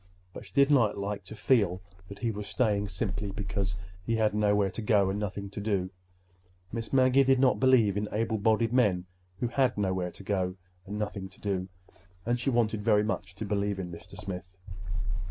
[0.33, 4.33] But she did not like to feel that he was staying simply because he had
[4.33, 5.91] nowhere to go and nothing to do.
[6.71, 9.05] Miss Maggie did not believe in able bodied men
[9.41, 10.55] who had nowhere to go
[10.87, 14.15] and nothing to do—and she wanted very much to believe in Mr.
[14.17, 14.57] Smith.